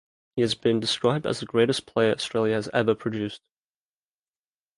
[0.35, 3.43] He has been described as the greatest player Australia has ever produced.